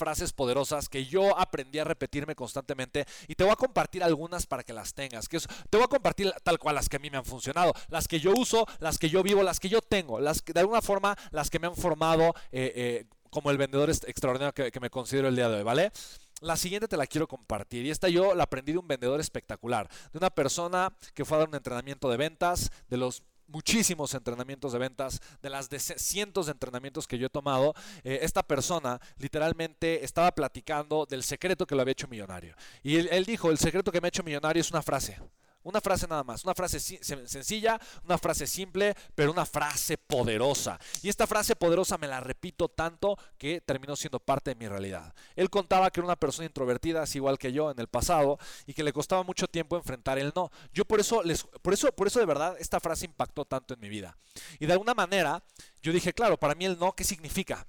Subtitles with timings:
[0.00, 4.62] frases poderosas que yo aprendí a repetirme constantemente y te voy a compartir algunas para
[4.62, 5.28] que las tengas.
[5.28, 8.08] Que te voy a compartir tal cual las que a mí me han funcionado, las
[8.08, 10.80] que yo uso, las que yo vivo, las que yo tengo, las que de alguna
[10.80, 14.88] forma las que me han formado eh, eh, como el vendedor extraordinario que, que me
[14.88, 15.92] considero el día de hoy, ¿vale?
[16.40, 19.90] La siguiente te la quiero compartir y esta yo la aprendí de un vendedor espectacular,
[20.10, 24.72] de una persona que fue a dar un entrenamiento de ventas, de los muchísimos entrenamientos
[24.72, 27.74] de ventas, de las de cientos de entrenamientos que yo he tomado,
[28.04, 32.54] eh, esta persona literalmente estaba platicando del secreto que lo había hecho millonario.
[32.82, 35.18] Y él dijo, el secreto que me ha hecho millonario es una frase.
[35.62, 40.78] Una frase nada más, una frase sencilla, una frase simple, pero una frase poderosa.
[41.02, 45.14] Y esta frase poderosa me la repito tanto que terminó siendo parte de mi realidad.
[45.36, 48.72] Él contaba que era una persona introvertida, así igual que yo en el pasado, y
[48.72, 50.50] que le costaba mucho tiempo enfrentar el no.
[50.72, 53.80] Yo por eso, les, por eso, por eso de verdad esta frase impactó tanto en
[53.80, 54.16] mi vida.
[54.58, 55.42] Y de alguna manera
[55.82, 57.66] yo dije, claro, para mí el no, ¿qué significa?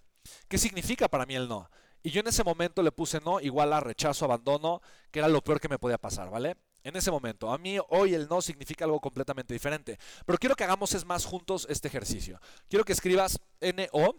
[0.48, 1.70] ¿Qué significa para mí el no?
[2.04, 4.82] Y yo en ese momento le puse no igual a rechazo, abandono,
[5.12, 6.56] que era lo peor que me podía pasar, ¿vale?
[6.84, 7.52] En ese momento.
[7.52, 10.00] A mí hoy el no significa algo completamente diferente.
[10.26, 12.40] Pero quiero que hagamos es más juntos este ejercicio.
[12.70, 14.16] Quiero que escribas NO,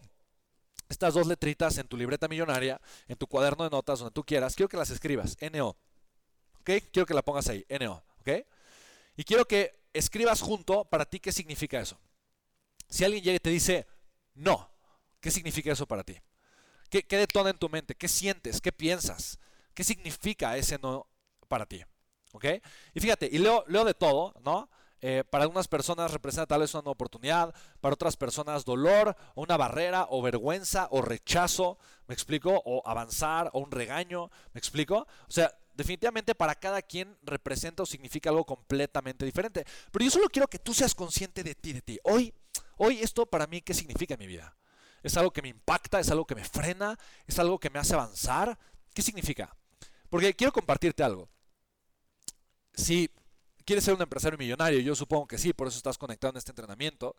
[0.88, 4.54] estas dos letritas en tu libreta millonaria, en tu cuaderno de notas, donde tú quieras.
[4.54, 5.36] Quiero que las escribas.
[5.52, 5.76] NO.
[6.60, 6.70] ¿Ok?
[6.92, 7.66] Quiero que la pongas ahí.
[7.80, 8.04] NO.
[8.20, 8.46] ¿Ok?
[9.16, 11.98] Y quiero que escribas junto para ti qué significa eso.
[12.88, 13.86] Si alguien llega y te dice
[14.34, 14.70] no,
[15.20, 16.16] ¿qué significa eso para ti?
[16.88, 17.94] ¿Qué, qué detona en tu mente?
[17.94, 18.60] ¿Qué sientes?
[18.60, 19.38] ¿Qué piensas?
[19.74, 21.06] ¿Qué significa ese no
[21.48, 21.82] para ti?
[22.32, 22.46] ¿Ok?
[22.94, 24.68] Y fíjate, y leo, leo de todo, ¿no?
[25.04, 29.56] Eh, para algunas personas representa tal vez una oportunidad, para otras personas dolor, o una
[29.56, 32.62] barrera, o vergüenza, o rechazo, ¿me explico?
[32.64, 35.06] O avanzar, o un regaño, ¿me explico?
[35.28, 39.64] O sea, definitivamente para cada quien representa o significa algo completamente diferente.
[39.90, 41.98] Pero yo solo quiero que tú seas consciente de ti, de ti.
[42.04, 42.32] Hoy,
[42.76, 44.56] hoy esto para mí, ¿qué significa en mi vida?
[45.02, 45.98] ¿Es algo que me impacta?
[45.98, 46.96] ¿Es algo que me frena?
[47.26, 48.56] ¿Es algo que me hace avanzar?
[48.94, 49.56] ¿Qué significa?
[50.08, 51.28] Porque quiero compartirte algo
[52.74, 53.10] si
[53.64, 56.52] quieres ser un empresario millonario, yo supongo que sí, por eso estás conectado en este
[56.52, 57.16] entrenamiento,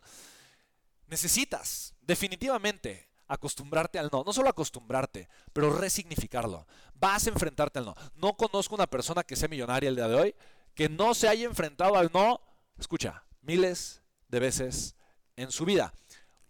[1.06, 4.22] necesitas definitivamente acostumbrarte al no.
[4.24, 6.66] No solo acostumbrarte, pero resignificarlo.
[6.94, 7.94] Vas a enfrentarte al no.
[8.16, 10.34] No conozco una persona que sea millonaria el día de hoy
[10.74, 12.40] que no se haya enfrentado al no,
[12.78, 14.96] escucha, miles de veces
[15.36, 15.94] en su vida.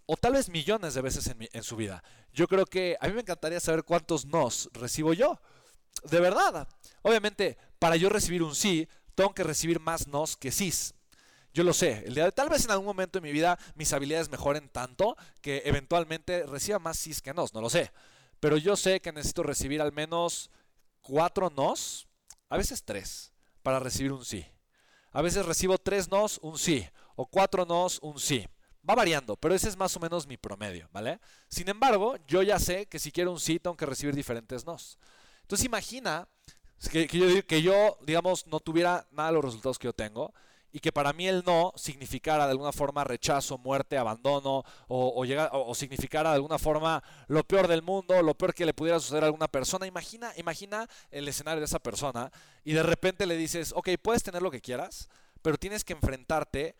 [0.06, 2.02] O tal vez millones de veces en, su vida.
[2.32, 5.40] Yo creo que a mí me encantaría saber cuántos nos recibo yo.
[6.04, 6.68] De verdad.
[7.02, 10.94] Obviamente, para yo recibir un sí, tengo que recibir más nos que sís.
[11.52, 12.04] Yo lo sé,
[12.34, 16.80] tal vez en algún momento de mi vida mis habilidades mejoren tanto que eventualmente reciba
[16.80, 17.92] más sís que nos, no lo sé.
[18.40, 20.50] Pero yo sé que necesito recibir al menos
[21.00, 22.08] cuatro nos,
[22.48, 23.32] a veces tres,
[23.62, 24.44] para recibir un sí.
[25.12, 28.48] A veces recibo tres nos, un sí, o cuatro nos, un sí.
[28.88, 31.20] Va variando, pero ese es más o menos mi promedio, ¿vale?
[31.48, 34.98] Sin embargo, yo ya sé que si quiero un sí, tengo que recibir diferentes nos.
[35.42, 36.28] Entonces imagina
[36.88, 40.32] que, yo, que yo, digamos, no tuviera nada de los resultados que yo tengo
[40.74, 45.70] y que para mí el no significara de alguna forma rechazo, muerte, abandono o, o,
[45.70, 49.22] o, significara de alguna forma lo peor del mundo, lo peor que le pudiera suceder
[49.22, 49.86] a alguna persona.
[49.86, 52.32] Imagina, imagina el escenario de esa persona
[52.64, 55.08] y de repente le dices, ok, puedes tener lo que quieras,
[55.42, 56.74] pero tienes que enfrentarte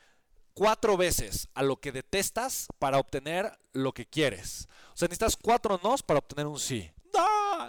[0.54, 4.66] cuatro veces a lo que detestas para obtener lo que quieres.
[4.94, 6.91] O sea, necesitas cuatro nos para obtener un sí.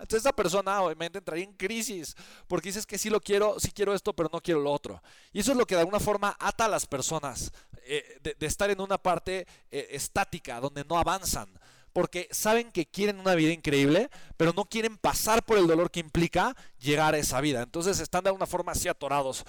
[0.01, 2.15] Entonces esa persona obviamente entraría en crisis
[2.47, 5.01] porque dices que sí lo quiero, sí quiero esto, pero no quiero lo otro.
[5.33, 7.51] Y eso es lo que de alguna forma ata a las personas
[7.85, 11.47] eh, de, estar en una parte eh, estática donde no avanzan.
[11.93, 16.01] Porque saben que quieren una vida increíble, pero no quieren pasar por el dolor que
[16.01, 17.61] implica llegar a esa vida.
[17.61, 19.45] Entonces están de alguna forma así atorados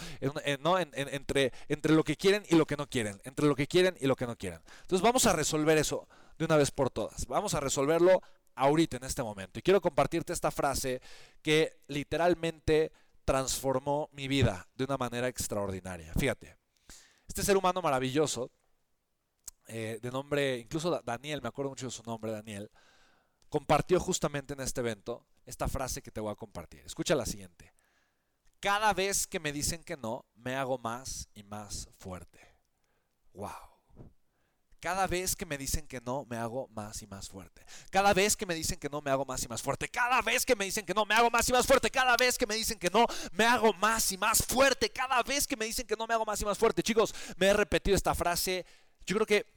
[0.60, 0.78] ¿no?
[0.78, 1.50] entre
[1.92, 3.20] lo que quieren y lo que no quieren.
[3.24, 4.60] Entre lo que quieren y lo que no quieren.
[4.82, 6.06] Entonces vamos a resolver eso
[6.38, 7.26] de una vez por todas.
[7.26, 8.22] Vamos a resolverlo
[8.56, 9.58] ahorita, en este momento.
[9.58, 11.00] Y quiero compartirte esta frase
[11.42, 12.92] que literalmente
[13.24, 16.12] transformó mi vida de una manera extraordinaria.
[16.14, 16.56] Fíjate,
[17.28, 18.50] este ser humano maravilloso,
[19.68, 22.70] eh, de nombre, incluso Daniel, me acuerdo mucho de su nombre, Daniel,
[23.48, 26.80] compartió justamente en este evento esta frase que te voy a compartir.
[26.84, 27.74] Escucha la siguiente.
[28.60, 32.56] Cada vez que me dicen que no, me hago más y más fuerte.
[33.32, 33.75] ¡Wow!
[34.80, 37.64] Cada vez que me dicen que no, me hago más y más fuerte.
[37.90, 39.88] Cada vez que me dicen que no, me hago más y más fuerte.
[39.88, 41.90] Cada vez que me dicen que no, me hago más y más fuerte.
[41.90, 44.90] Cada vez que me dicen que no, me hago más y más fuerte.
[44.90, 46.82] Cada vez que me dicen que no, me hago más y más fuerte.
[46.82, 48.64] Chicos, me he repetido esta frase,
[49.06, 49.55] yo creo que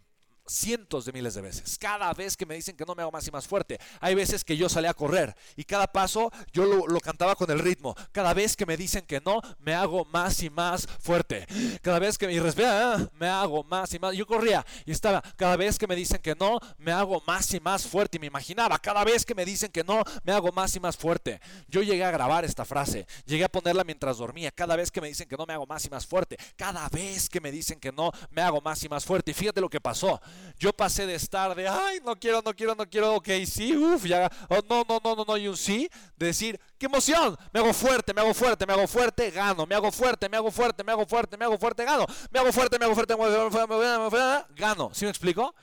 [0.50, 1.78] cientos de miles de veces.
[1.78, 3.80] Cada vez que me dicen que no me hago más y más fuerte.
[4.00, 7.60] Hay veces que yo salía a correr y cada paso yo lo, cantaba con el
[7.60, 7.96] ritmo.
[8.12, 11.48] Cada vez que me dicen que no, me hago más y más fuerte.
[11.82, 14.16] Cada vez que me respira, ah, me hago más y más.
[14.16, 15.22] Yo corría y estaba.
[15.36, 18.18] Cada vez que me dicen que no, me hago más y más fuerte.
[18.18, 20.98] Y me imaginaba, cada vez que me dicen que no, me hago más y más
[20.98, 21.40] fuerte.
[21.68, 23.06] Yo llegué a grabar esta frase.
[23.26, 24.52] Llegué a ponerla mientras dormía.
[24.52, 26.38] Cada vez que me dicen que no, me hago más y más fuerte.
[26.56, 29.32] Cada vez que me dicen que no, me hago más y más fuerte.
[29.32, 30.20] Y fíjate lo que pasó.
[30.58, 34.06] Yo pasé de estar de, ay, no quiero, no quiero, no quiero, ok, sí, uff,
[34.06, 37.60] ya, oh, no, no, no, no, no, y un sí, de decir, qué emoción, me
[37.60, 40.84] hago fuerte, me hago fuerte, me hago fuerte, gano, me hago fuerte, me hago fuerte,
[40.84, 43.52] me hago fuerte, me hago fuerte, gano, me hago fuerte, me hago fuerte, me hago
[43.52, 45.56] fuerte, me hago fuerte, gano, ¿sí me explico?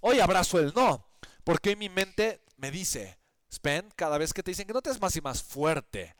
[0.00, 1.06] Hoy abrazo el no,
[1.44, 3.18] porque mi mente me dice,
[3.52, 6.16] Spen, cada vez que te dicen que no te es más y más fuerte,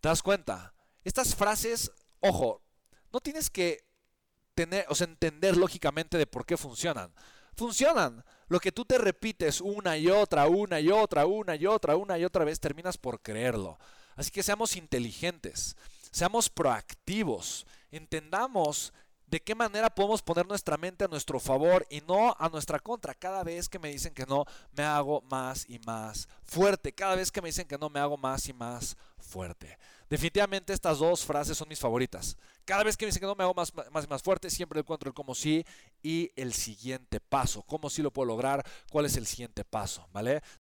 [0.00, 0.74] ¿te das cuenta?
[1.04, 2.62] Estas frases, ojo,
[3.12, 3.84] no tienes que
[4.56, 7.12] entender lógicamente de por qué funcionan.
[7.54, 8.24] Funcionan.
[8.48, 12.18] Lo que tú te repites una y otra, una y otra, una y otra, una
[12.18, 13.78] y otra vez, terminas por creerlo.
[14.16, 15.76] Así que seamos inteligentes,
[16.10, 18.92] seamos proactivos, entendamos
[19.26, 23.14] de qué manera podemos poner nuestra mente a nuestro favor y no a nuestra contra.
[23.14, 24.44] Cada vez que me dicen que no,
[24.76, 26.92] me hago más y más fuerte.
[26.92, 29.11] Cada vez que me dicen que no, me hago más y más fuerte.
[30.08, 32.36] Definitivamente estas dos frases son mis favoritas.
[32.64, 35.08] Cada vez que me dicen que no me hago más, más más fuerte, siempre encuentro
[35.08, 35.64] el cómo sí
[36.02, 37.62] y el siguiente paso.
[37.62, 40.42] Cómo sí lo puedo lograr, cuál es el siguiente paso, ¿vale?